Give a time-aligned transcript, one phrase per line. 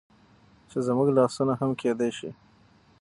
[0.69, 2.29] چې زموږ لاسونه هم کيدى شي